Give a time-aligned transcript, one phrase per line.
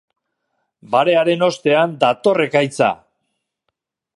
[0.95, 2.89] Barearen ostean dator ekaitza.